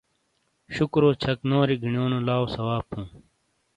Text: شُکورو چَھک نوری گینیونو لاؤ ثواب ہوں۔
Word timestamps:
شُکورو 0.73 1.09
چَھک 1.21 1.39
نوری 1.49 1.75
گینیونو 1.81 2.19
لاؤ 2.27 2.43
ثواب 2.55 2.85
ہوں۔ 2.93 3.07